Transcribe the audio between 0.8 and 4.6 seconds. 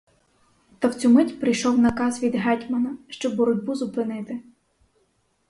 в цю мить прийшов наказ від гетьмана, щоб боротьбу зупинити.